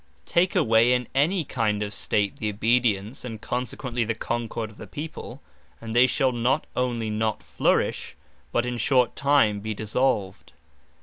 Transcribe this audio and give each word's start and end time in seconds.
Take 0.25 0.55
away 0.55 0.93
in 0.93 1.07
any 1.13 1.43
kind 1.45 1.83
of 1.83 1.93
State, 1.93 2.37
the 2.37 2.49
Obedience, 2.49 3.23
(and 3.23 3.39
consequently 3.39 4.03
the 4.03 4.15
Concord 4.15 4.71
of 4.71 4.77
the 4.77 4.87
People,) 4.87 5.43
and 5.79 5.93
they 5.93 6.07
shall 6.07 6.31
not 6.31 6.65
onely 6.75 7.11
not 7.11 7.43
flourish, 7.43 8.15
but 8.51 8.65
in 8.65 8.77
short 8.77 9.15
time 9.15 9.59
be 9.59 9.75
dissolved. 9.75 10.53